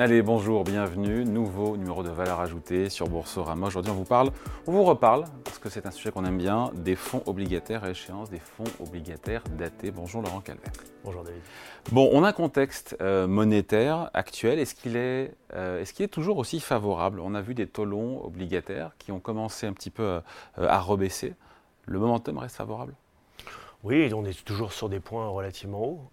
Allez, 0.00 0.22
bonjour, 0.22 0.62
bienvenue. 0.62 1.24
Nouveau 1.24 1.76
numéro 1.76 2.04
de 2.04 2.08
valeur 2.08 2.38
ajoutée 2.38 2.88
sur 2.88 3.08
Boursorama. 3.08 3.66
Aujourd'hui, 3.66 3.90
on 3.90 3.96
vous 3.96 4.04
parle, 4.04 4.30
on 4.68 4.70
vous 4.70 4.84
reparle, 4.84 5.24
parce 5.42 5.58
que 5.58 5.68
c'est 5.68 5.86
un 5.86 5.90
sujet 5.90 6.12
qu'on 6.12 6.24
aime 6.24 6.38
bien, 6.38 6.70
des 6.72 6.94
fonds 6.94 7.20
obligataires 7.26 7.82
à 7.82 7.90
échéance, 7.90 8.30
des 8.30 8.38
fonds 8.38 8.62
obligataires 8.78 9.42
datés. 9.58 9.90
Bonjour 9.90 10.22
Laurent 10.22 10.40
Calvert. 10.40 10.70
Bonjour 11.02 11.24
David. 11.24 11.40
Bon, 11.90 12.08
on 12.12 12.22
a 12.22 12.28
un 12.28 12.32
contexte 12.32 12.96
euh, 13.00 13.26
monétaire 13.26 14.08
actuel. 14.14 14.60
Est-ce 14.60 14.76
qu'il 14.76 14.94
est, 14.94 15.34
euh, 15.54 15.80
est, 15.80 16.00
est, 16.00 16.06
toujours 16.06 16.38
aussi 16.38 16.60
favorable? 16.60 17.18
On 17.18 17.34
a 17.34 17.40
vu 17.40 17.54
des 17.54 17.66
taux 17.66 17.84
longs 17.84 18.24
obligataires 18.24 18.92
qui 19.00 19.10
ont 19.10 19.18
commencé 19.18 19.66
un 19.66 19.72
petit 19.72 19.90
peu 19.90 20.04
euh, 20.04 20.20
à 20.58 20.78
rebaisser. 20.78 21.34
Le 21.86 21.98
momentum 21.98 22.38
reste 22.38 22.54
favorable? 22.54 22.94
Oui, 23.84 24.10
on 24.14 24.24
est 24.24 24.44
toujours 24.44 24.72
sur 24.72 24.88
des 24.88 25.00
points 25.00 25.28
relativement 25.28 25.82
hauts. 25.82 26.10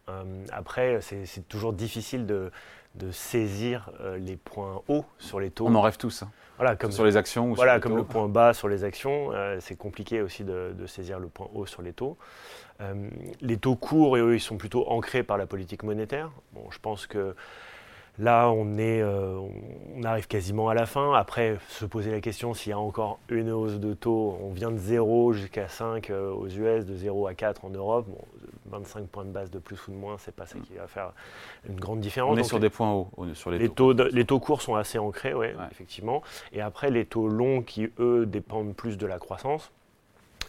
après, 0.51 0.99
c'est 1.01 1.47
toujours 1.47 1.73
difficile 1.73 2.25
de, 2.25 2.51
de 2.97 3.11
saisir 3.11 3.89
euh, 4.01 4.17
les 4.17 4.37
points 4.37 4.81
hauts 4.87 5.05
sur 5.17 5.39
les 5.39 5.51
taux. 5.51 5.67
On 5.67 5.75
en 5.75 5.81
rêve 5.81 5.97
tous. 5.97 6.23
Hein. 6.23 6.31
Voilà, 6.57 6.75
comme 6.75 6.91
sur 6.91 7.03
les 7.03 7.17
actions. 7.17 7.51
Ou 7.51 7.55
voilà, 7.55 7.79
comme 7.79 7.95
le 7.95 8.03
point 8.03 8.27
bas 8.27 8.53
sur 8.53 8.67
les 8.67 8.83
actions, 8.83 9.31
euh, 9.33 9.57
c'est 9.59 9.75
compliqué 9.75 10.21
aussi 10.21 10.43
de, 10.43 10.73
saisir 10.87 11.19
le 11.19 11.27
point 11.27 11.49
haut 11.53 11.65
sur 11.65 11.81
les 11.81 11.93
taux. 11.93 12.17
Euh, 12.81 13.09
les 13.41 13.57
taux 13.57 13.75
courts, 13.75 14.17
eux, 14.17 14.35
ils 14.35 14.41
sont 14.41 14.57
plutôt 14.57 14.87
ancrés 14.89 15.23
par 15.23 15.37
la 15.37 15.45
politique 15.45 15.83
monétaire. 15.83 16.31
Bon, 16.53 16.69
je 16.71 16.79
pense 16.79 17.07
que 17.07 17.35
Là, 18.17 18.49
on, 18.49 18.77
est, 18.77 19.01
euh, 19.01 19.37
on 19.95 20.03
arrive 20.03 20.27
quasiment 20.27 20.69
à 20.69 20.73
la 20.73 20.85
fin. 20.85 21.13
Après, 21.13 21.57
se 21.67 21.85
poser 21.85 22.11
la 22.11 22.21
question 22.21 22.53
s'il 22.53 22.69
y 22.69 22.73
a 22.73 22.79
encore 22.79 23.19
une 23.29 23.51
hausse 23.51 23.79
de 23.79 23.93
taux. 23.93 24.37
On 24.41 24.51
vient 24.51 24.71
de 24.71 24.77
0 24.77 25.33
jusqu'à 25.33 25.67
5 25.67 26.09
euh, 26.09 26.31
aux 26.31 26.47
US, 26.47 26.85
de 26.85 26.95
0 26.95 27.27
à 27.27 27.33
4 27.33 27.65
en 27.65 27.69
Europe. 27.69 28.07
25 28.67 29.07
points 29.07 29.25
de 29.25 29.31
base 29.31 29.51
de 29.51 29.59
plus 29.59 29.77
ou 29.87 29.91
de 29.91 29.97
moins, 29.97 30.17
c'est 30.17 30.33
pas 30.33 30.45
ça 30.45 30.57
qui 30.59 30.73
va 30.73 30.87
faire 30.87 31.11
une 31.69 31.79
grande 31.79 31.99
différence. 31.99 32.35
On 32.35 32.37
est 32.37 32.43
sur 32.43 32.59
des 32.59 32.69
points 32.69 32.91
hauts, 32.91 33.09
sur 33.33 33.51
les, 33.51 33.69
taux. 33.69 33.93
les 33.93 34.25
taux 34.25 34.39
courts 34.39 34.61
sont 34.61 34.75
assez 34.75 34.97
ancrés, 34.97 35.33
oui, 35.33 35.47
effectivement. 35.71 36.23
Et 36.51 36.61
après, 36.61 36.89
les 36.89 37.05
taux 37.05 37.27
longs 37.27 37.61
qui, 37.61 37.89
eux, 37.99 38.25
dépendent 38.25 38.75
plus 38.75 38.97
de 38.97 39.05
la 39.05 39.19
croissance. 39.19 39.71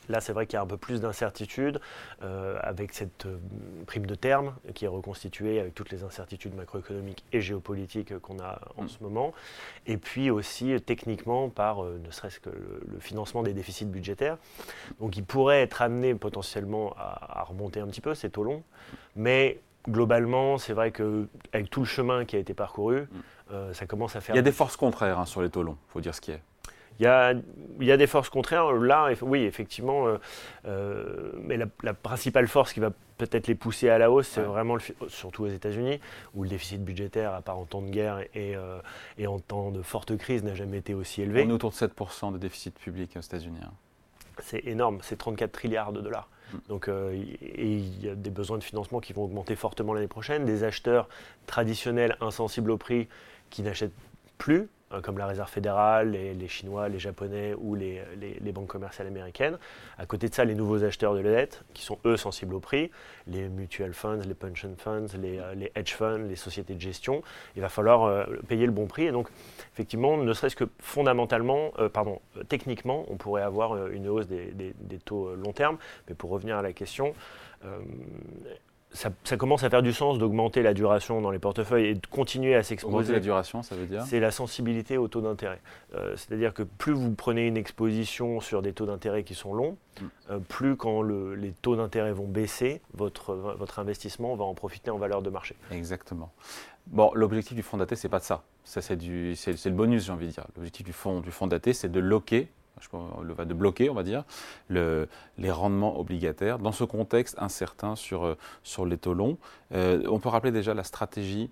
Là, 0.09 0.21
c'est 0.21 0.33
vrai 0.33 0.47
qu'il 0.47 0.55
y 0.55 0.59
a 0.59 0.63
un 0.63 0.67
peu 0.67 0.77
plus 0.77 1.01
d'incertitude 1.01 1.81
euh, 2.23 2.59
avec 2.63 2.93
cette 2.93 3.27
euh, 3.27 3.39
prime 3.87 4.07
de 4.07 4.15
terme 4.15 4.55
qui 4.75 4.85
est 4.85 4.89
reconstituée 4.89 5.61
avec 5.61 5.75
toutes 5.75 5.91
les 5.91 6.05
incertitudes 6.05 6.55
macroéconomiques 6.55 7.25
et 7.33 7.41
géopolitiques 7.41 8.19
qu'on 8.19 8.39
a 8.39 8.61
en 8.77 8.85
mm. 8.85 8.89
ce 8.89 9.03
moment. 9.03 9.33
Et 9.87 9.97
puis 9.97 10.31
aussi 10.31 10.73
euh, 10.73 10.79
techniquement 10.79 11.49
par 11.49 11.83
ne 11.83 12.11
serait-ce 12.11 12.41
que 12.41 12.51
le, 12.51 13.01
financement 13.01 13.43
des 13.43 13.53
déficits 13.53 13.85
budgétaires. 13.85 14.39
Donc 15.01 15.17
il 15.17 15.25
pourrait 15.25 15.63
être 15.63 15.83
amené 15.83 16.15
potentiellement 16.15 16.95
à, 16.97 17.45
remonter 17.45 17.81
un 17.81 17.87
petit 17.87 18.01
peu, 18.01 18.15
c'est 18.15 18.37
au 18.39 18.43
long. 18.43 18.63
Mais 19.15 19.61
globalement, 19.89 20.59
c'est 20.59 20.73
vrai 20.73 20.91
qu'avec 20.91 21.71
tout 21.71 21.81
le 21.81 21.87
chemin 21.87 22.25
qui 22.25 22.37
a 22.37 22.39
été 22.39 22.55
parcouru, 22.55 23.03
mm. 23.03 23.73
ça 23.73 23.87
commence 23.87 24.17
à 24.17 24.21
faire... 24.21 24.35
Il 24.35 24.39
y 24.39 24.41
a 24.41 24.43
des 24.43 24.53
forces 24.53 24.77
contraires 24.77 25.19
hein, 25.19 25.27
sur 25.27 25.43
les 25.43 25.51
taux 25.51 25.63
longs, 25.63 25.77
il 25.89 25.93
faut 25.93 26.01
dire 26.01 26.15
ce 26.15 26.21
qui 26.21 26.33
est. 26.33 26.43
Il 26.99 27.03
y, 27.03 27.07
a, 27.07 27.35
il 27.81 27.87
y 27.87 27.93
a, 27.93 27.97
des 27.97 28.07
forces 28.07 28.31
contraires. 28.31 28.73
Là, 28.73 29.11
oui, 29.23 29.43
effectivement, 29.43 30.07
euh, 30.07 30.17
euh, 30.67 31.33
mais 31.43 31.59
la, 31.59 31.95
principale 31.95 32.49
force 32.49 32.73
qui 32.73 32.81
va 32.81 32.91
peut-être 33.19 33.49
les 33.49 33.55
pousser 33.55 33.91
à 33.91 33.99
la 33.99 34.11
hausse, 34.11 34.29
c'est 34.29 34.41
vraiment, 34.41 34.77
surtout 35.09 35.45
aux 35.45 35.49
États-Unis, 35.49 36.01
où 36.35 36.43
le 36.43 36.49
déficit 36.49 36.83
budgétaire, 36.83 37.35
à 37.35 37.43
part 37.43 37.59
en 37.59 37.65
temps 37.65 37.83
de 37.83 37.91
guerre 37.91 38.21
et, 38.35 38.57
euh, 38.57 38.79
et 39.19 39.27
en 39.27 39.39
temps 39.39 39.71
de 39.71 39.83
forte 39.83 40.17
crise, 40.17 40.43
n'a 40.43 40.55
jamais 40.55 40.79
été 40.79 40.95
aussi 40.95 41.23
élevé. 41.23 41.45
On 41.47 41.51
est 41.51 41.53
autour 41.53 41.71
de 41.71 41.77
7% 41.77 42.33
de 42.33 42.39
déficit 42.39 42.79
public 42.79 43.13
aux 43.17 43.21
États-Unis. 43.21 43.61
Hein. 43.63 43.73
C'est 44.39 44.65
énorme, 44.67 44.99
c'est 45.03 45.17
34 45.17 45.53
trilliards 45.53 45.93
de 45.93 46.01
dollars. 46.01 46.29
Mm. 46.53 46.57
Donc, 46.69 46.91
il 47.13 48.05
y 48.05 48.09
a 48.09 48.15
des 48.15 48.31
besoins 48.31 48.59
de 48.59 48.65
financement 48.65 49.01
qui 49.01 49.13
vont 49.13 49.25
augmenter 49.25 49.57
fortement 49.57 49.93
l'année 49.93 50.09
prochaine. 50.09 50.45
Des 50.45 50.65
acheteurs 50.65 51.09
traditionnels 51.47 52.17
insensibles 52.21 52.71
au 52.71 52.79
prix 52.79 53.09
qui 53.51 53.63
n'achètent 53.63 53.93
plus, 54.39 54.69
comme 55.03 55.19
la 55.19 55.27
Réserve 55.27 55.51
fédérale, 55.51 56.11
les, 56.13 56.49
Chinois, 56.49 56.89
les 56.89 56.99
Japonais 56.99 57.55
ou 57.59 57.75
les, 57.75 58.03
banques 58.53 58.69
commerciales 58.69 59.09
américaines. 59.09 59.59
À 59.99 60.07
côté 60.07 60.29
de 60.29 60.35
ça, 60.35 60.45
les 60.45 60.55
nouveaux 60.55 60.85
acheteurs 60.85 61.15
de 61.15 61.21
la 61.21 61.31
dette, 61.31 61.65
qui 61.75 61.83
sont 61.83 61.99
eux 62.05 62.17
sensibles 62.17 62.55
au 62.55 62.61
prix, 62.61 62.91
les 63.27 63.49
mutual 63.49 63.93
funds, 63.93 64.21
les 64.27 64.35
pension 64.35 64.75
funds, 64.79 65.07
les, 65.21 65.39
euh, 65.39 65.69
hedge 65.75 65.95
funds, 65.95 66.27
les 66.29 66.37
sociétés 66.37 66.75
de 66.75 66.81
gestion, 66.81 67.23
il 67.57 67.63
va 67.63 67.69
falloir 67.69 68.05
euh, 68.05 68.25
payer 68.49 68.67
le 68.67 68.73
bon 68.73 68.87
prix. 68.87 69.05
Et 69.05 69.13
donc, 69.13 69.29
effectivement, 69.73 70.17
ne 70.17 70.33
serait-ce 70.33 70.57
que 70.57 70.69
fondamentalement, 70.79 71.73
pardon, 71.93 72.21
techniquement, 72.49 73.05
on 73.09 73.17
pourrait 73.17 73.43
avoir 73.43 73.89
une 73.89 74.09
hausse 74.09 74.29
des, 74.29 74.75
taux 75.05 75.35
long 75.35 75.53
terme. 75.53 75.79
Mais 76.09 76.15
pour 76.15 76.31
revenir 76.31 76.57
à 76.57 76.63
la 76.63 76.73
question, 76.73 77.15
ça, 78.93 79.37
commence 79.37 79.63
à 79.63 79.71
faire 79.71 79.83
du 79.83 79.93
sens 79.93 80.19
d'augmenter 80.19 80.63
la 80.63 80.73
duration 80.73 81.21
dans 81.21 81.31
les 81.31 81.39
portefeuilles 81.39 81.87
et 81.87 81.95
de 81.95 82.07
continuer 82.07 82.55
à 82.55 82.63
s'exposer. 82.63 82.95
Augmenter 82.95 83.13
la 83.13 83.21
duration, 83.21 83.63
ça 83.63 83.75
veut 83.75 83.87
dire 83.87 84.03
C'est 84.07 84.21
la 84.21 84.31
sensibilité 84.31 84.97
au 84.97 85.09
taux 85.09 85.21
d'intérêt. 85.21 85.61
Euh, 85.95 86.17
c'est-à-dire 86.17 86.55
que 86.55 86.63
plus 86.63 86.93
vous 86.93 87.13
prenez 87.13 87.47
une 87.47 87.57
exposition 87.57 88.41
sur 88.41 88.63
des 88.63 88.73
taux 88.73 88.87
d'intérêt 88.87 89.23
qui 89.23 89.35
sont 89.35 89.55
longs, 89.55 89.77
mm. 90.01 90.05
euh, 90.31 90.39
plus 90.39 90.77
quand 90.77 91.03
les 91.03 91.53
taux 91.53 91.77
d'intérêt 91.77 92.13
vont 92.13 92.27
baisser, 92.27 92.81
votre, 92.95 93.35
votre 93.35 93.79
investissement 93.79 94.35
va 94.35 94.45
en 94.45 94.55
profiter 94.55 94.91
en 94.91 94.99
valeur 94.99 95.21
de 95.21 95.31
marché. 95.31 95.57
Exactement. 95.71 96.33
Bon, 96.87 97.11
l'objectif 97.15 97.55
du 97.57 97.63
fonds 97.63 97.77
daté, 97.77 97.97
c'est 97.97 98.09
pas 98.09 98.21
de 98.21 98.25
ça. 98.25 98.43
ça 98.65 98.81
c'est, 98.81 98.95
le 98.97 99.71
bonus, 99.71 100.07
j'ai 100.07 100.13
envie 100.13 100.27
de 100.27 100.33
dire. 100.33 100.47
L'objectif 100.57 100.85
du 100.85 100.93
fonds, 100.93 101.21
du 101.21 101.33
fonds 101.33 101.49
daté, 101.49 101.73
c'est 101.73 101.91
de 101.91 102.01
loquer 102.01 102.49
de 103.45 103.55
bloquer, 103.55 103.91
on 103.91 103.95
va 103.95 104.03
dire, 104.03 104.25
les 104.71 105.51
rendements 105.51 105.99
obligataires 105.99 106.59
dans 106.59 106.73
ce 106.73 106.85
contexte 106.85 107.37
incertain 107.39 107.97
sur, 107.97 108.25
euh, 108.25 108.37
sur 108.63 108.87
les 108.87 108.99
taux 108.99 109.15
longs. 109.15 109.39
Euh, 109.73 110.03
on 110.09 110.19
peut 110.19 110.29
rappeler 110.29 110.53
déjà 110.53 110.75
la 110.75 110.85
stratégie 110.85 111.51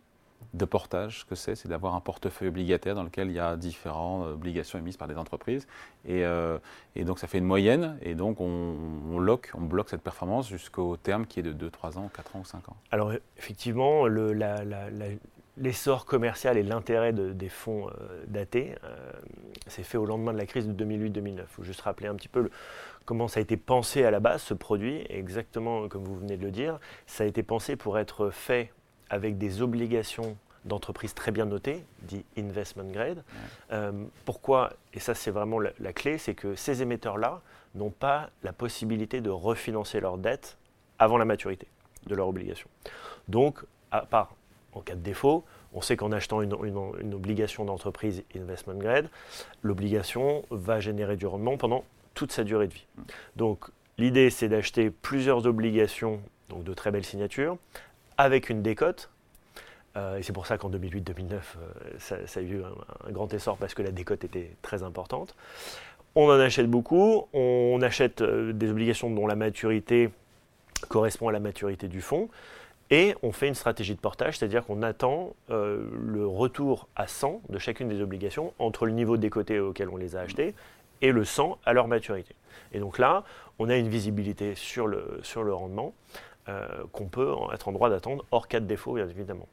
de 0.53 0.65
portage 0.65 1.27
que 1.27 1.35
c'est, 1.35 1.55
c'est 1.55 1.69
d'avoir 1.69 1.95
un 1.95 2.01
portefeuille 2.01 2.49
obligataire 2.49 2.95
dans 2.95 3.03
lequel 3.03 3.29
il 3.29 3.35
y 3.35 3.41
a 3.41 3.57
différentes 3.57 4.29
obligations 4.29 4.79
émises 4.79 4.97
par 4.97 5.09
des 5.09 5.17
entreprises. 5.17 5.67
Et, 6.07 6.25
euh, 6.25 6.59
donc 6.97 7.19
ça 7.19 7.27
fait 7.27 7.39
une 7.39 7.45
moyenne, 7.45 7.99
et 8.03 8.15
donc 8.15 8.41
on, 8.41 8.77
on, 9.13 9.19
bloque 9.19 9.89
cette 9.89 10.03
performance 10.03 10.49
jusqu'au 10.49 10.97
terme 10.97 11.27
qui 11.27 11.41
est 11.41 11.43
de 11.43 11.53
2, 11.53 11.71
3 11.71 11.99
ans, 11.99 12.11
4 12.15 12.37
ans 12.37 12.41
ou 12.41 12.45
5 12.45 12.69
ans. 12.69 12.77
Alors 12.93 13.13
effectivement, 13.37 14.07
l'essor 15.57 16.05
commercial 16.05 16.57
et 16.57 16.63
l'intérêt 16.63 17.13
des 17.13 17.49
fonds 17.49 17.91
datés 18.29 18.75
s'est 19.67 19.83
fait 19.83 19.99
au 19.99 20.07
lendemain 20.07 20.33
de 20.33 20.39
la 20.39 20.47
crise 20.47 20.67
de 20.67 20.85
2008-2009. 20.85 21.39
Il 21.39 21.45
faut 21.49 21.63
juste 21.63 21.81
rappeler 21.83 22.09
un 22.09 22.15
petit 22.15 22.29
peu 22.29 22.51
comment 23.05 23.29
ça 23.29 23.41
a 23.41 23.43
été 23.43 23.57
pensé 23.57 24.05
à 24.05 24.11
la 24.11 24.21
base, 24.21 24.43
ce 24.43 24.55
produit, 24.55 25.05
exactement 25.09 25.89
comme 25.89 26.05
vous 26.05 26.17
venez 26.17 26.37
de 26.37 26.43
le 26.43 26.51
dire. 26.51 26.79
Ça 27.07 27.25
a 27.25 27.27
été 27.27 27.43
pensé 27.43 27.77
pour 27.77 27.99
être 27.99 28.31
fait 28.31 28.73
avec 29.11 29.39
des 29.39 29.63
obligations 29.63 30.37
d'entreprises 30.65 31.15
très 31.15 31.31
bien 31.31 31.45
notées, 31.45 31.85
dit 32.03 32.25
investment 32.39 32.91
grade. 32.91 33.23
Euh, 33.73 33.93
pourquoi 34.25 34.73
Et 34.95 35.01
ça, 35.01 35.15
c'est 35.15 35.31
vraiment 35.31 35.61
la, 35.61 35.71
la 35.79 35.93
clé, 35.93 36.17
c'est 36.17 36.35
que 36.35 36.55
ces 36.55 36.81
émetteurs-là 36.81 37.43
n'ont 37.75 37.91
pas 37.91 38.31
la 38.43 38.53
possibilité 38.53 39.21
de 39.21 39.31
refinancer 39.31 40.01
leurs 40.01 40.17
dettes 40.17 40.57
avant 40.99 41.19
la 41.19 41.25
maturité 41.25 41.69
de 42.07 42.15
leur 42.15 42.29
obligation. 42.29 42.69
Donc, 43.29 43.65
à 43.91 44.03
part 44.03 44.35
en 44.73 44.81
cas 44.81 44.95
de 44.95 45.01
défaut, 45.01 45.45
on 45.75 45.81
sait 45.81 45.97
qu'en 45.97 46.13
achetant 46.13 46.41
une, 46.41 46.55
obligation 47.15 47.65
d'entreprise 47.65 48.23
investment 48.37 48.75
grade, 48.75 49.09
l'obligation 49.63 50.45
va 50.51 50.81
générer 50.81 51.17
du 51.17 51.27
rendement 51.27 51.57
pendant 51.57 51.85
toute 52.15 52.33
sa 52.33 52.45
durée 52.45 52.69
de 52.69 52.75
vie. 52.75 52.87
Donc 53.37 53.67
l'idée 53.99 54.31
c'est 54.31 54.49
d'acheter 54.49 54.91
plusieurs 54.91 55.47
obligations, 55.47 56.21
donc 56.49 56.65
de 56.65 56.73
très 56.73 56.91
belles 56.91 57.05
signatures, 57.05 57.59
avec 58.17 58.49
une 58.49 58.63
décote. 58.63 59.11
Euh, 59.97 60.19
et 60.19 60.23
c'est 60.23 60.33
pour 60.33 60.47
ça 60.47 60.59
qu'en 60.59 60.71
2008-2009, 60.71 61.33
euh, 61.33 61.39
ça, 61.99 62.17
a 62.17 62.43
eu 62.43 62.63
un, 62.63 63.13
grand 63.13 63.33
essor 63.33 63.57
parce 63.57 63.75
que 63.75 63.83
la 63.83 63.91
décote 63.91 64.25
était 64.25 64.51
très 64.63 64.83
importante. 64.83 65.37
On 66.17 66.29
en 66.29 66.39
achète 66.39 66.69
beaucoup, 66.69 67.27
on 67.33 67.81
achète 67.83 68.21
euh, 68.21 68.53
des 68.53 68.71
obligations 68.71 69.11
dont 69.11 69.27
la 69.27 69.37
maturité 69.37 70.11
correspond 70.89 71.29
à 71.29 71.33
la 71.33 71.41
maturité 71.41 71.89
du 71.89 72.01
fonds. 72.01 72.29
Et 72.91 73.15
on 73.23 73.33
fait 73.33 73.49
une 73.49 73.55
stratégie 73.55 73.95
de 73.95 74.01
portage, 74.01 74.39
c'est-à-dire 74.39 74.65
qu'on 74.65 74.83
attend 74.83 75.35
euh, 75.51 75.87
le 75.93 76.27
retour 76.27 76.89
à 76.97 77.07
100 77.07 77.41
de 77.49 77.59
chacune 77.59 77.89
des 77.89 78.03
obligations 78.03 78.53
entre 78.59 78.87
le 78.87 78.93
niveau 78.93 79.17
décoté 79.17 79.59
auquel 79.59 79.89
on 79.89 79.97
les 79.97 80.17
a 80.17 80.21
achetées 80.21 80.55
et 81.01 81.11
le 81.11 81.25
100 81.25 81.59
à 81.65 81.73
leur 81.73 81.89
maturité. 81.89 82.35
Et 82.73 82.79
donc 82.79 82.99
là, 82.99 83.25
on 83.59 83.69
a 83.69 83.77
une 83.77 83.89
visibilité 83.89 84.55
sur 84.55 84.87
le, 84.87 85.21
sur 85.23 85.43
le 85.43 85.55
rendement 85.55 85.95
euh, 86.49 86.67
qu'on 86.93 87.07
peut 87.07 87.35
être 87.53 87.69
en 87.69 87.73
droit 87.73 87.89
d'attendre 87.89 88.25
hors 88.31 88.49
cas 88.49 88.61
de 88.61 88.67
défaut, 88.67 88.95
bien 88.95 89.09
évidemment. 89.09 89.49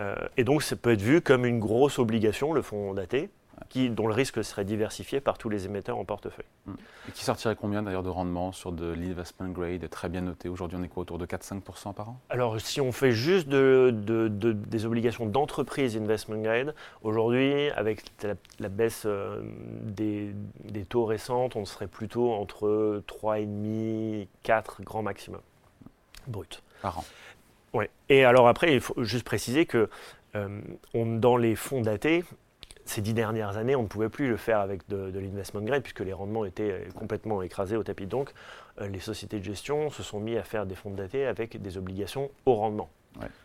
Euh, 0.00 0.16
et 0.36 0.44
donc 0.44 0.62
ça 0.62 0.74
peut 0.74 0.92
être 0.92 1.02
vu 1.02 1.20
comme 1.20 1.44
une 1.44 1.60
grosse 1.60 1.98
obligation, 1.98 2.52
le 2.52 2.62
fonds 2.62 2.94
daté, 2.94 3.28
qui, 3.68 3.90
dont 3.90 4.06
le 4.06 4.14
risque 4.14 4.42
serait 4.44 4.64
diversifié 4.64 5.20
par 5.20 5.38
tous 5.38 5.48
les 5.48 5.66
émetteurs 5.66 5.98
en 5.98 6.04
portefeuille. 6.04 6.46
Mm. 6.66 6.72
Et 7.08 7.12
qui 7.12 7.24
sortirait 7.24 7.56
combien 7.56 7.82
d'ailleurs 7.82 8.02
de 8.02 8.08
rendement 8.08 8.52
sur 8.52 8.72
de 8.72 8.92
l'investment 8.92 9.48
grade 9.48 9.88
très 9.90 10.08
bien 10.08 10.22
noté? 10.22 10.48
Aujourd'hui, 10.48 10.78
on 10.80 10.82
est 10.82 10.88
quoi 10.88 11.02
autour 11.02 11.18
de 11.18 11.26
4-5% 11.26 11.94
par 11.94 12.10
an? 12.10 12.20
Alors, 12.30 12.60
si 12.60 12.80
on 12.80 12.92
fait 12.92 13.12
juste 13.12 13.48
de, 13.48 13.90
des 14.30 14.86
obligations 14.86 15.26
d'entreprise 15.26 15.96
investment 15.96 16.40
grade, 16.42 16.74
aujourd'hui, 17.02 17.70
avec 17.70 18.04
la, 18.58 18.68
baisse 18.68 19.04
euh, 19.06 19.42
des, 19.82 20.34
des, 20.64 20.84
taux 20.84 21.04
récentes, 21.04 21.56
on 21.56 21.64
serait 21.64 21.88
plutôt 21.88 22.32
entre 22.32 23.02
3,5 23.06 24.28
4 24.42 24.82
grand 24.82 25.02
maximum 25.02 25.40
brut. 26.26 26.62
Par 26.82 26.98
an 26.98 27.04
Ouais. 27.72 27.90
Et 28.08 28.24
alors 28.24 28.46
après, 28.46 28.72
il 28.72 28.80
faut 28.80 29.02
juste 29.02 29.24
préciser 29.24 29.66
que 29.66 29.88
on, 30.94 31.16
dans 31.16 31.36
les 31.36 31.54
fonds 31.54 31.80
datés, 31.80 32.24
ces 32.84 33.00
dix 33.00 33.14
dernières 33.14 33.56
années, 33.56 33.76
on 33.76 33.82
ne 33.82 33.88
pouvait 33.88 34.08
plus 34.08 34.28
le 34.28 34.36
faire 34.36 34.60
avec 34.60 34.88
de, 34.88 35.18
l'investment 35.18 35.62
grade 35.62 35.82
puisque 35.82 36.00
les 36.00 36.12
rendements 36.12 36.44
étaient 36.44 36.86
complètement 36.94 37.42
écrasés 37.42 37.76
au 37.76 37.82
tapis. 37.82 38.06
Donc, 38.06 38.30
les 38.80 39.00
sociétés 39.00 39.38
de 39.38 39.44
gestion 39.44 39.90
se 39.90 40.02
sont 40.02 40.20
mis 40.20 40.36
à 40.36 40.42
faire 40.42 40.66
des 40.66 40.74
fonds 40.74 40.90
datés 40.90 41.26
avec 41.26 41.60
des 41.60 41.78
obligations 41.78 42.30
au 42.46 42.54
rendement. 42.54 42.90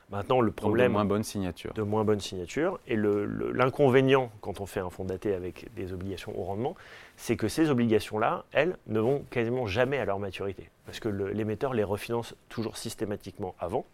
Maintenant, 0.10 0.42
le 0.42 0.52
problème. 0.52 0.88
de 0.88 0.94
moins 0.94 1.06
bonne 1.06 1.24
signature. 1.24 1.74
De 1.74 1.84
moins 1.84 2.04
bonne 2.04 2.20
signature. 2.20 2.80
Et 2.88 2.96
l'inconvénient 2.96 4.32
quand 4.42 4.60
on 4.60 4.66
fait 4.66 4.80
un 4.80 4.90
fonds 4.90 5.06
daté 5.06 5.34
avec 5.34 5.68
des 5.76 5.94
obligations 5.94 6.38
au 6.38 6.44
rendement, 6.44 6.76
c'est 7.16 7.38
que 7.38 7.48
ces 7.48 7.70
obligations-là, 7.70 8.46
elles, 8.52 8.78
ne 8.88 9.00
vont 9.00 9.24
quasiment 9.30 9.68
jamais 9.68 10.00
à 10.00 10.06
leur 10.06 10.18
maturité. 10.20 10.70
Parce 10.86 11.00
que 11.00 11.10
l'émetteur 11.10 11.74
les 11.74 11.84
refinance 11.84 12.36
toujours 12.50 12.78
systématiquement 12.78 13.56
avant. 13.60 13.86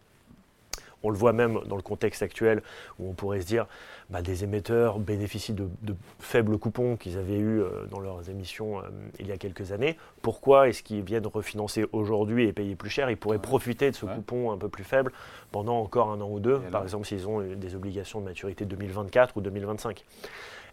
On 1.06 1.10
le 1.10 1.16
voit 1.16 1.32
même 1.32 1.60
dans 1.66 1.76
le 1.76 1.82
contexte 1.82 2.22
actuel 2.22 2.62
où 2.98 3.08
on 3.08 3.12
pourrait 3.12 3.40
se 3.40 3.46
dire 3.46 3.66
bah, 4.10 4.22
des 4.22 4.44
émetteurs 4.44 4.98
bénéficient 4.98 5.54
de, 5.54 5.68
faibles 6.18 6.58
coupons 6.58 6.96
qu'ils 6.96 7.16
avaient 7.16 7.38
eus 7.38 7.60
euh, 7.60 7.86
dans 7.90 8.00
leurs 8.00 8.28
émissions 8.28 8.78
euh, 8.78 8.82
il 9.20 9.26
y 9.28 9.32
a 9.32 9.36
quelques 9.36 9.72
années. 9.72 9.96
Pourquoi 10.22 10.68
est-ce 10.68 10.82
qu'ils 10.82 11.02
viennent 11.02 11.26
refinancer 11.26 11.86
aujourd'hui 11.92 12.46
et 12.46 12.52
payer 12.52 12.74
plus 12.74 12.90
cher? 12.90 13.10
Ils 13.10 13.16
pourraient 13.16 13.38
profiter 13.38 13.90
de 13.90 13.96
ce 13.96 14.06
coupon 14.06 14.50
un 14.50 14.58
peu 14.58 14.68
plus 14.68 14.84
faible 14.84 15.12
pendant 15.52 15.78
encore 15.78 16.10
un 16.10 16.20
an 16.20 16.28
ou 16.28 16.40
deux, 16.40 16.58
par 16.72 16.82
exemple 16.82 17.06
s'ils 17.06 17.28
ont 17.28 17.40
des 17.40 17.74
obligations 17.74 18.20
de 18.20 18.26
maturité 18.26 18.64
2024 18.64 19.36
ou 19.36 19.40
2025. 19.40 20.04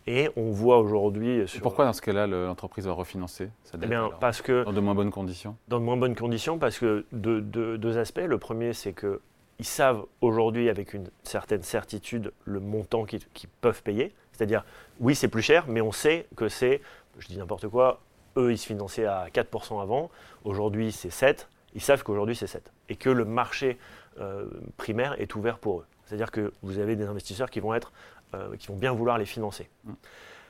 Et 0.06 0.30
on 0.36 0.52
voit 0.52 0.80
aujourd'hui. 0.80 1.46
Pourquoi 1.62 1.86
dans 1.86 1.94
ce 1.94 2.02
cas-là 2.02 2.28
l'entreprise 2.28 2.86
va 2.86 2.94
refinancer 2.94 3.50
eh 3.74 3.78
bien, 3.78 4.10
parce 4.20 4.42
que 4.42 4.64
Dans 4.66 4.74
de 4.74 4.82
moins 4.82 4.96
bonnes 4.96 5.12
conditions? 5.12 5.56
Dans 5.70 5.80
de 5.80 5.86
moins 5.86 5.98
bonnes 5.98 6.16
conditions, 6.16 6.58
parce 6.58 6.78
que 6.78 7.06
de, 7.14 7.40
deux 7.40 7.98
aspects. 7.98 8.26
Le 8.26 8.38
premier, 8.38 8.74
c'est 8.74 8.94
que 8.94 9.22
ils 9.60 9.66
savent 9.66 10.06
aujourd'hui 10.22 10.70
avec 10.70 10.94
une 10.94 11.10
certaine 11.24 11.64
certitude 11.64 12.32
le 12.46 12.60
montant 12.60 13.06
qu'ils 13.06 13.50
peuvent 13.62 13.84
payer. 13.84 14.14
C'est-à-dire, 14.32 14.66
oui, 15.00 15.16
c'est 15.16 15.28
plus 15.28 15.42
cher, 15.42 15.66
mais 15.68 15.82
on 15.82 15.92
sait 15.92 16.28
que 16.36 16.50
c'est, 16.50 16.82
je 17.20 17.28
dis 17.28 17.38
n'importe 17.38 17.68
quoi, 17.68 18.02
eux, 18.38 18.52
ils 18.52 18.58
se 18.58 18.66
finançaient 18.66 19.06
à 19.06 19.28
4% 19.28 19.82
avant, 19.82 20.10
aujourd'hui 20.44 20.92
c'est 20.92 21.10
7%, 21.10 21.46
ils 21.76 21.82
savent 21.82 22.04
qu'aujourd'hui 22.04 22.36
c'est 22.36 22.48
7%, 22.48 22.60
et 22.90 22.96
que 22.96 23.10
le 23.10 23.26
marché 23.26 23.78
euh, 24.20 24.46
primaire 24.78 25.20
est 25.22 25.36
ouvert 25.36 25.60
pour 25.60 25.82
eux. 25.82 25.86
C'est-à-dire 26.06 26.32
que 26.32 26.52
vous 26.64 26.80
avez 26.80 26.96
des 26.96 27.06
investisseurs 27.06 27.50
qui 27.50 27.60
vont, 27.60 27.74
être, 27.74 27.92
euh, 28.34 28.56
qui 28.58 28.68
vont 28.68 28.76
bien 28.76 28.92
vouloir 28.92 29.18
les 29.18 29.26
financer. 29.26 29.70
Mmh. 29.84 29.94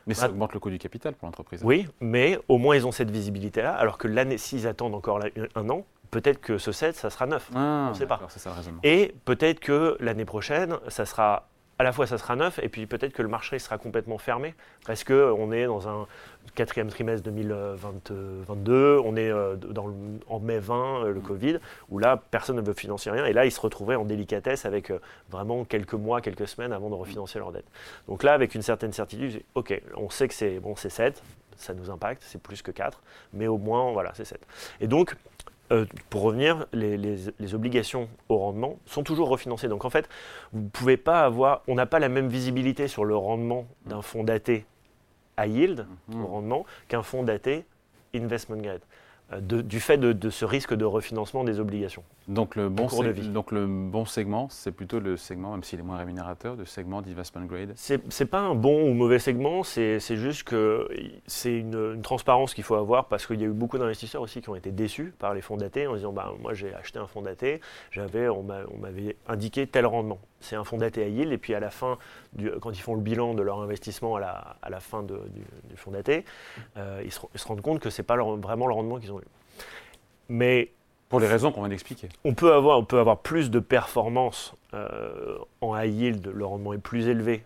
Mais 0.08 0.14
ça 0.14 0.30
augmente 0.30 0.54
le 0.54 0.60
coût 0.60 0.70
du 0.70 0.80
capital 0.80 1.14
pour 1.14 1.28
l'entreprise. 1.28 1.62
Oui, 1.64 1.88
mais 2.02 2.38
au 2.50 2.58
moins 2.58 2.76
ils 2.76 2.86
ont 2.86 2.92
cette 2.92 3.10
visibilité-là, 3.10 3.74
alors 3.74 3.98
que 3.98 4.08
l'année, 4.08 4.38
s'ils 4.38 4.68
attendent 4.68 4.96
encore 4.96 5.22
un 5.56 5.70
an, 5.70 5.86
peut-être 6.14 6.42
que 6.42 6.58
ce 6.58 6.72
7, 6.72 6.96
ça 6.96 7.10
sera 7.10 7.26
9. 7.26 7.50
Ah, 7.56 7.86
on 7.88 7.90
ne 7.90 7.94
sait 7.96 8.06
pas. 8.06 8.20
et 8.84 9.14
peut-être 9.26 9.60
que 9.60 9.98
l'année 10.00 10.26
prochaine, 10.26 10.78
ça 10.88 11.06
sera 11.06 11.48
à 11.80 11.84
la 11.84 11.92
fois 11.92 12.06
ça 12.06 12.18
sera 12.18 12.36
neuf 12.36 12.60
et 12.62 12.70
puis 12.70 12.86
peut-être 12.86 13.14
que 13.14 13.22
le 13.22 13.28
marché 13.28 13.58
sera 13.60 13.78
complètement 13.78 14.18
fermé 14.18 14.54
parce 14.86 15.04
qu'on 15.04 15.52
est 15.52 15.66
dans 15.66 15.88
un 15.88 16.08
quatrième 16.56 16.90
trimestre 16.90 17.24
2022, 17.26 19.02
on 19.04 19.16
est 19.16 19.32
euh, 19.32 19.56
en 20.28 20.40
mai 20.40 20.60
20, 20.60 21.06
euh, 21.06 21.14
le 21.14 21.20
Covid, 21.20 21.58
où 21.90 21.98
là 21.98 22.22
personne 22.30 22.58
ne 22.58 22.62
veut 22.62 22.74
financer 22.74 23.10
rien 23.10 23.26
et 23.26 23.34
là 23.34 23.46
ils 23.46 23.52
se 23.52 23.60
retrouvaient 23.60 23.96
en 23.96 24.06
délicatesse 24.06 24.66
avec 24.66 24.92
euh, 24.92 25.00
vraiment 25.30 25.66
quelques 25.66 25.94
mois, 25.96 26.22
quelques 26.22 26.48
semaines 26.48 26.74
avant 26.74 26.90
de 26.90 26.96
refinancer 26.96 27.40
leur 27.40 27.52
dette. 27.52 27.66
Donc 28.08 28.24
là 28.24 28.34
avec 28.34 28.54
une 28.56 28.62
certaine 28.62 28.94
certitude, 28.94 29.42
ok, 29.56 29.82
on 29.98 30.10
sait 30.10 30.28
que 30.28 30.34
c'est 30.34 30.60
bon, 30.60 30.76
c'est 30.76 30.90
7, 30.90 31.24
ça 31.58 31.74
nous 31.74 31.90
impacte, 31.90 32.24
c'est 32.26 32.42
plus 32.42 32.62
que 32.62 32.72
4, 32.72 33.02
mais 33.34 33.48
au 33.48 33.58
moins 33.58 33.92
voilà, 33.94 34.12
c'est 34.14 34.26
7. 34.26 34.40
Et 34.80 34.88
donc 34.88 35.16
euh, 35.74 35.86
pour 36.10 36.22
revenir, 36.22 36.66
les, 36.72 37.54
obligations 37.54 38.08
au 38.30 38.38
rendement 38.38 38.78
sont 38.86 39.04
toujours 39.04 39.30
refinancées. 39.30 39.68
Donc 39.68 39.86
en 39.86 39.90
fait, 39.90 40.08
vous 40.52 40.70
pouvez 40.70 40.98
pas 40.98 41.26
avoir, 41.26 41.64
on 41.68 41.76
n'a 41.76 41.86
pas 41.86 42.00
la 42.00 42.10
même 42.10 42.28
visibilité 42.28 42.88
sur 42.88 43.06
le 43.06 43.16
rendement 43.16 43.66
d'un 43.86 44.02
fonds 44.02 44.24
daté 44.24 44.66
à 45.36 45.48
yield, 45.48 45.88
mmh. 46.10 46.24
au 46.24 46.28
rendement, 46.28 46.66
qu'un 46.88 47.02
fonds 47.02 47.24
daté 47.24 47.66
investment 48.14 48.58
grade. 48.58 48.82
Euh, 49.32 49.40
du 49.40 49.80
fait 49.80 49.98
de, 49.98 50.30
ce 50.30 50.46
risque 50.46 50.74
de 50.74 50.86
refinancement 50.86 51.44
des 51.44 51.60
obligations. 51.60 52.04
Donc 52.30 52.56
le 52.56 52.70
bon, 52.70 52.88
donc 53.34 53.52
le 53.52 53.68
bon 53.68 54.06
segment, 54.06 54.48
c'est 54.50 54.72
plutôt 54.72 55.02
le 55.02 55.18
segment, 55.18 55.52
même 55.52 55.64
s'il 55.64 55.80
est 55.80 55.84
moins 55.84 55.98
rémunérateur, 55.98 56.56
de 56.56 56.64
segment 56.64 57.02
d'investment 57.02 57.46
grade 57.46 57.74
C'est 57.76 58.20
n'est 58.20 58.26
pas 58.26 58.40
un 58.40 58.56
bon 58.56 58.90
ou 58.90 58.94
mauvais 58.94 59.20
segment, 59.20 59.64
c'est 59.64 60.00
juste 60.00 60.44
que 60.44 60.88
c'est 61.28 61.54
une, 61.54 62.02
transparence 62.02 62.54
qu'il 62.54 62.64
faut 62.64 62.76
avoir 62.76 63.08
parce 63.08 63.28
qu'il 63.28 63.42
y 63.42 63.44
a 63.44 63.48
eu 63.48 63.52
beaucoup 63.52 63.78
d'investisseurs 63.78 64.22
aussi 64.22 64.42
qui 64.42 64.50
ont 64.50 64.56
été 64.56 64.72
déçus 64.72 65.14
par 65.20 65.34
les 65.34 65.42
fonds 65.42 65.58
datés 65.58 65.88
en 65.88 65.96
disant 65.96 66.14
bah, 66.14 66.34
moi 66.42 66.54
j'ai 66.54 66.74
acheté 66.74 67.00
un 67.00 67.08
fonds 67.08 67.22
daté, 67.22 67.60
on 67.98 68.44
m'avait 68.80 69.18
indiqué 69.28 69.68
tel 69.68 69.86
rendement. 69.86 70.20
C'est 70.40 70.56
un 70.56 70.64
fonds 70.64 70.78
daté 70.78 71.04
à 71.04 71.08
yield 71.08 71.32
et 71.32 71.38
puis 71.38 71.54
à 71.54 71.60
la 71.60 71.70
fin, 71.70 71.98
du, 72.34 72.52
quand 72.62 72.72
ils 72.72 72.82
font 72.82 72.96
le 72.96 73.02
bilan 73.02 73.34
de 73.34 73.42
leur 73.42 73.62
investissement 73.62 74.16
à 74.16 74.20
la, 74.20 74.56
à 74.62 74.70
la 74.70 74.80
fin 74.80 75.04
du, 75.04 75.14
fonds 75.76 75.92
daté, 75.92 76.26
euh, 76.78 77.02
ils, 77.04 77.12
se, 77.12 77.48
rendent 77.48 77.62
compte 77.62 77.80
que 77.80 77.90
ce 77.90 78.02
n'est 78.02 78.06
pas 78.06 78.16
vraiment 78.16 78.68
le 78.68 78.74
rendement 78.74 79.00
qu'ils 79.00 79.12
ont 79.12 79.20
eu. 79.20 79.28
Mais 80.30 80.72
pour 81.14 81.20
les 81.20 81.28
raisons 81.28 81.52
qu'on 81.52 81.60
vient 81.60 81.70
d'expliquer. 81.70 82.10
On 82.24 82.34
peut 82.34 82.56
avoir, 82.56 82.80
on 82.80 82.86
peut 82.86 82.98
avoir 82.98 83.20
plus 83.20 83.52
de 83.52 83.60
performance 83.60 84.56
euh, 84.74 85.38
en 85.62 85.80
high 85.80 85.94
yield, 85.94 86.26
le 86.26 86.44
rendement 86.44 86.74
est 86.74 86.80
plus 86.80 87.08
élevé 87.08 87.44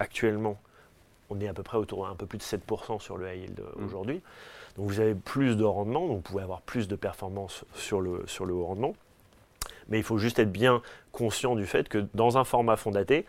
actuellement. 0.00 0.58
On 1.30 1.38
est 1.38 1.46
à 1.46 1.54
peu 1.54 1.62
près 1.62 1.78
autour 1.78 2.08
d'un 2.08 2.16
peu 2.16 2.26
plus 2.26 2.38
de 2.38 2.42
7% 2.42 2.98
sur 2.98 3.16
le 3.16 3.32
high 3.32 3.42
yield 3.42 3.60
mm. 3.60 3.84
aujourd'hui. 3.84 4.22
Donc 4.76 4.88
vous 4.88 4.98
avez 4.98 5.14
plus 5.14 5.56
de 5.56 5.62
rendement, 5.62 6.08
donc 6.08 6.16
vous 6.16 6.22
pouvez 6.22 6.42
avoir 6.42 6.62
plus 6.62 6.88
de 6.88 6.96
performance 6.96 7.64
sur 7.76 8.00
le, 8.00 8.24
sur 8.26 8.44
le 8.44 8.54
haut 8.54 8.66
rendement. 8.66 8.96
Mais 9.88 9.98
il 9.98 10.02
faut 10.02 10.18
juste 10.18 10.40
être 10.40 10.50
bien 10.50 10.82
conscient 11.12 11.54
du 11.54 11.64
fait 11.64 11.88
que 11.88 12.04
dans 12.14 12.38
un 12.38 12.42
format 12.42 12.74
fondaté, 12.74 13.24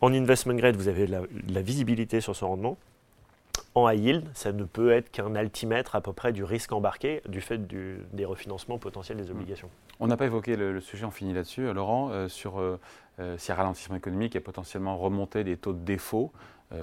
en 0.00 0.14
investment 0.14 0.54
grade, 0.54 0.76
vous 0.76 0.88
avez 0.88 1.06
de 1.06 1.20
la 1.52 1.60
visibilité 1.60 2.22
sur 2.22 2.34
ce 2.34 2.46
rendement 2.46 2.78
en 3.74 3.88
high 3.88 4.00
yield, 4.00 4.28
ça 4.34 4.52
ne 4.52 4.64
peut 4.64 4.92
être 4.92 5.10
qu'un 5.10 5.34
altimètre 5.34 5.94
à 5.94 6.00
peu 6.00 6.12
près 6.12 6.32
du 6.32 6.44
risque 6.44 6.72
embarqué 6.72 7.22
du 7.28 7.40
fait 7.40 7.58
des 7.66 8.24
refinancements 8.24 8.78
potentiels 8.78 9.18
des 9.18 9.30
obligations. 9.30 9.70
On 10.00 10.06
n'a 10.06 10.16
pas 10.16 10.26
évoqué 10.26 10.56
le, 10.56 10.80
sujet, 10.80 11.04
on 11.04 11.10
finit 11.10 11.34
là-dessus, 11.34 11.66
euh, 11.66 11.74
Laurent, 11.74 12.10
euh, 12.10 12.28
sur 12.28 12.58
euh, 12.58 12.78
s'il 13.36 13.50
y 13.50 13.52
a 13.52 13.54
ralentissement 13.54 13.96
économique 13.96 14.34
et 14.34 14.40
potentiellement 14.40 14.96
remonter 14.96 15.44
des 15.44 15.56
taux 15.56 15.72
de 15.72 15.84
défaut 15.84 16.32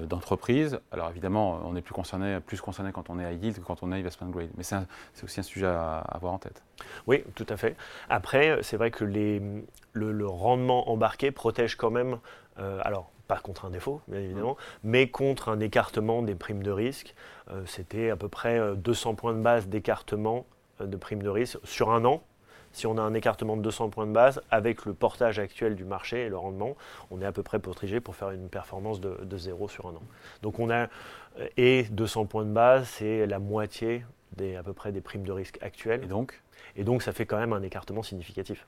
d'entreprise. 0.03 0.81
Alors 0.91 1.09
évidemment, 1.09 1.61
on 1.63 1.73
est 1.77 1.81
plus 1.81 1.93
concerné, 1.93 2.41
plus 2.41 2.59
concerné 2.59 2.91
quand 2.91 3.09
on 3.09 3.19
est 3.19 3.33
high 3.33 3.41
yield 3.41 3.57
que 3.57 3.63
quand 3.63 3.83
on 3.83 3.93
est 3.93 3.95
investment 3.95 4.27
grade, 4.27 4.49
mais 4.57 4.63
c'est 4.63 4.75
aussi 5.23 5.39
un 5.39 5.43
sujet 5.43 5.65
à, 5.65 5.99
avoir 5.99 6.33
en 6.33 6.39
tête. 6.39 6.61
Oui, 7.07 7.23
tout 7.35 7.45
à 7.47 7.55
fait. 7.55 7.77
Après, 8.09 8.59
c'est 8.63 8.75
vrai 8.75 8.91
que 8.91 9.05
les, 9.05 9.41
le, 9.93 10.27
rendement 10.27 10.89
embarqué 10.91 11.31
protège 11.31 11.77
quand 11.77 11.89
même. 11.89 12.17
alors, 12.57 13.09
pas 13.27 13.39
contre 13.39 13.65
un 13.65 13.69
défaut, 13.69 14.01
bien 14.07 14.19
évidemment, 14.19 14.53
mmh. 14.53 14.89
mais 14.89 15.09
contre 15.09 15.49
un 15.49 15.59
écartement 15.59 16.21
des 16.21 16.35
primes 16.35 16.63
de 16.63 16.71
risque. 16.71 17.13
Euh, 17.51 17.63
c'était 17.65 18.09
à 18.09 18.15
peu 18.15 18.29
près 18.29 18.59
200 18.75 19.11
euh, 19.11 19.13
points 19.13 19.33
de 19.33 19.41
base 19.41 19.67
d'écartement 19.67 20.45
euh, 20.81 20.85
de 20.85 20.97
primes 20.97 21.21
de 21.21 21.29
risque 21.29 21.57
sur 21.63 21.91
un 21.91 22.05
an. 22.05 22.23
Si 22.73 22.85
on 22.85 22.97
a 22.97 23.01
un 23.01 23.13
écartement 23.13 23.57
de 23.57 23.61
200 23.61 23.89
points 23.89 24.05
de 24.05 24.11
base, 24.11 24.41
avec 24.51 24.85
le 24.85 24.93
portage 24.93 25.39
actuel 25.39 25.75
du 25.75 25.85
marché 25.85 26.25
et 26.25 26.29
le 26.29 26.37
rendement, 26.37 26.75
on 27.09 27.21
est 27.21 27.25
à 27.25 27.31
peu 27.31 27.41
près 27.41 27.59
protégé 27.59 27.99
pour 27.99 28.15
faire 28.15 28.29
une 28.31 28.49
performance 28.49 28.99
de, 28.99 29.17
de 29.23 29.37
zéro 29.37 29.67
sur 29.67 29.87
un 29.87 29.91
an. 29.91 30.03
Donc 30.43 30.59
on 30.59 30.69
a, 30.69 30.87
et 31.55 31.83
200 31.83 32.25
points 32.25 32.45
de 32.45 32.51
base, 32.51 32.87
c'est 32.87 33.25
la 33.25 33.39
moitié 33.39 34.03
des, 34.35 34.55
à 34.55 34.63
peu 34.63 34.73
près 34.73 34.91
des 34.91 35.01
primes 35.01 35.23
de 35.23 35.31
risque 35.31 35.57
actuelles. 35.61 36.03
Et 36.03 36.07
donc? 36.07 36.41
Et 36.75 36.83
donc 36.83 37.01
ça 37.01 37.13
fait 37.13 37.25
quand 37.25 37.37
même 37.37 37.53
un 37.53 37.63
écartement 37.63 38.03
significatif. 38.03 38.67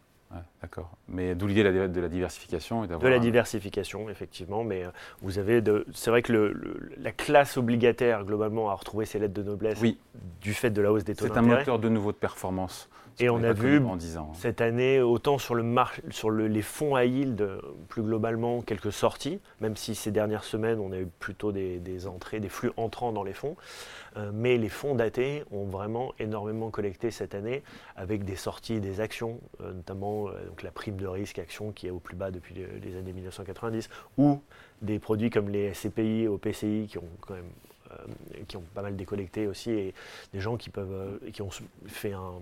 D'accord. 0.62 0.92
Mais 1.08 1.34
d'où 1.34 1.48
l'idée 1.48 1.64
de 1.64 2.02
la 2.02 2.08
diversification 2.08 2.86
De 2.86 3.08
la 3.08 3.20
diversification, 3.20 4.10
effectivement. 4.10 4.64
Mais 4.64 4.84
euh, 4.84 4.90
vous 5.22 5.40
avez. 5.40 5.62
De... 5.62 5.86
C'est 5.94 6.12
vrai 6.12 6.22
que 6.22 6.54
la 6.98 7.12
classe 7.12 7.58
obligataire, 7.58 8.24
globalement, 8.26 8.70
a 8.70 8.76
retrouvé 8.76 9.06
ses 9.06 9.18
lettres 9.18 9.34
de 9.34 9.44
noblesse 9.44 9.82
du 10.42 10.54
fait 10.54 10.70
de 10.70 10.82
la 10.82 10.92
hausse 10.92 11.04
des 11.04 11.16
taux 11.16 11.28
d'intérêt. 11.28 11.46
C'est 11.48 11.54
un 11.54 11.58
moteur 11.58 11.80
de 11.80 11.90
nouveau 11.90 12.12
de 12.12 12.18
performance. 12.18 12.90
Et 13.22 13.30
on 13.30 13.44
a 13.44 13.52
vu 13.52 13.80
en 13.84 13.98
cette 14.34 14.62
année, 14.62 15.02
autant 15.02 15.38
sur, 15.38 15.54
le 15.54 15.66
sur 16.10 16.32
les 16.32 16.62
fonds 16.62 16.96
à 16.96 17.04
yield, 17.04 17.48
plus 17.90 18.02
globalement, 18.02 18.62
quelques 18.62 18.94
sorties, 18.94 19.40
même 19.60 19.76
si 19.76 19.94
ces 19.94 20.12
dernières 20.12 20.46
semaines, 20.46 20.80
on 20.80 20.92
a 20.94 21.00
eu 21.00 21.08
plutôt 21.20 21.52
des, 21.52 22.08
entrées, 22.08 22.40
des 22.40 22.50
flux 22.50 22.72
entrants 22.78 23.12
dans 23.12 23.24
les 23.24 23.34
fonds. 23.34 23.58
Euh, 24.18 24.32
mais 24.34 24.58
les 24.58 24.70
fonds 24.70 24.96
datés 24.96 25.44
ont 25.52 25.66
vraiment 25.66 26.14
énormément 26.18 26.70
collecté 26.72 27.12
cette 27.12 27.36
année 27.36 27.62
avec 27.96 28.24
des 28.24 28.36
sorties 28.36 28.80
des 28.80 29.02
actions, 29.02 29.40
euh, 29.62 29.74
notamment 29.74 30.30
euh, 30.30 30.46
donc 30.48 30.64
la 30.64 30.72
prime 30.72 30.96
de 30.96 31.06
risque 31.06 31.38
action 31.38 31.72
qui 31.72 31.88
est 31.88 31.92
au 31.92 32.00
plus 32.00 32.16
bas 32.16 32.32
depuis 32.32 32.56
les, 32.56 32.96
années 32.96 33.14
1990, 33.14 33.90
ou 34.18 34.42
des 34.82 34.98
produits 34.98 35.30
comme 35.30 35.50
les 35.50 35.74
SCPI, 35.74 36.28
OPCI 36.28 36.88
qui 36.90 36.98
ont 36.98 37.10
quand 37.22 37.34
même 37.34 37.52
qui 38.48 38.56
ont 38.56 38.64
pas 38.76 38.84
mal 38.84 38.96
décollecté 38.96 39.48
aussi, 39.48 39.72
et 39.72 39.96
des 40.32 40.40
gens 40.40 40.58
qui, 40.58 40.70
peuvent, 40.70 41.20
qui 41.34 41.42
ont 41.42 41.50
fait 41.88 42.14
un, 42.14 42.34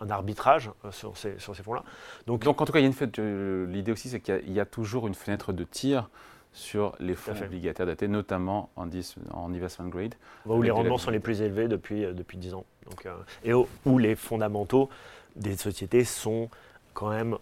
un 0.00 0.10
arbitrage 0.10 0.70
euh, 0.84 0.92
sur 0.92 1.16
ces, 1.16 1.38
sur 1.38 1.56
ces 1.56 1.62
fonds-là. 1.62 1.82
Donc, 2.26 2.44
Donc, 2.44 2.60
en 2.60 2.64
tout 2.64 2.72
cas, 2.72 2.78
il 2.78 2.82
y 2.82 2.86
a 2.86 2.88
une 2.88 3.12
euh, 3.18 3.66
l'idée 3.66 3.92
aussi, 3.92 4.08
c'est 4.08 4.20
qu'il 4.20 4.52
y, 4.52 4.60
a 4.60 4.64
toujours 4.64 5.06
une 5.06 5.14
fenêtre 5.14 5.52
de 5.52 5.64
tir 5.64 6.08
sur 6.52 6.94
les 7.00 7.14
fonds 7.14 7.32
obligataires 7.42 7.86
datés, 7.86 8.08
notamment 8.08 8.70
en, 8.76 8.88
en 9.32 9.52
investment 9.54 9.88
grade. 9.88 10.14
Où 10.46 10.60
les 10.62 10.70
rendements 10.70 10.98
sont 10.98 11.10
les 11.10 11.20
plus 11.20 11.40
élevés 11.40 11.68
depuis, 11.68 12.04
euh, 12.04 12.12
depuis 12.12 12.36
10 12.36 12.54
ans. 12.54 12.64
Donc, 12.90 13.06
et 13.44 13.52
où, 13.54 13.98
les 13.98 14.16
fondamentaux 14.16 14.90
des 15.36 15.56
sociétés 15.56 16.04
sont 16.04 16.50
quand 16.94 17.08
même 17.08 17.38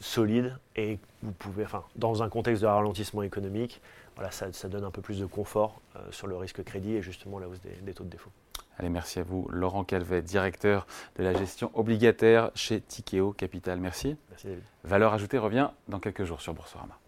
solide 0.00 0.56
et 0.74 0.98
vous 1.22 1.32
pouvez, 1.32 1.64
enfin, 1.64 1.82
dans 1.96 2.22
un 2.22 2.30
contexte 2.30 2.62
de 2.62 2.66
ralentissement 2.66 3.22
économique, 3.22 3.82
voilà, 4.14 4.30
ça, 4.30 4.68
donne 4.68 4.84
un 4.84 4.90
peu 4.90 5.02
plus 5.02 5.18
de 5.18 5.26
confort 5.26 5.82
sur 6.12 6.28
le 6.28 6.36
risque 6.36 6.62
crédit 6.62 6.94
et 6.94 7.02
justement 7.02 7.38
la 7.38 7.48
hausse 7.48 7.60
des, 7.60 7.92
taux 7.92 8.04
de 8.04 8.10
défaut. 8.10 8.30
Allez, 8.78 8.88
merci 8.88 9.20
à 9.20 9.22
vous, 9.22 9.46
Laurent 9.50 9.84
Calvet, 9.84 10.22
directeur 10.22 10.86
de 11.16 11.22
la 11.22 11.32
gestion 11.32 11.70
obligataire 11.74 12.50
chez 12.54 12.80
Tikeo 12.80 13.32
Capital. 13.32 13.78
Merci. 13.78 14.16
Merci 14.30 14.48
David. 14.48 14.62
Valeur 14.82 15.12
ajoutée 15.12 15.38
revient 15.38 15.70
dans 15.88 16.00
quelques 16.00 16.24
jours 16.24 16.40
sur 16.40 16.54
Boursorama. 16.54 16.98